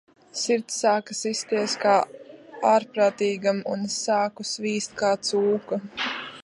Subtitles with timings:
[0.43, 1.93] Sirds sāka sisties kā
[2.71, 5.83] ārprātīgam, un es sāku svīst kā cūka.